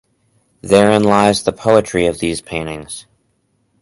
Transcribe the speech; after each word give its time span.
Therein 0.63 1.03
lies 1.03 1.43
the 1.43 1.53
poetry 1.53 2.07
of 2.07 2.17
these 2.17 2.41
paintings. 2.41 3.05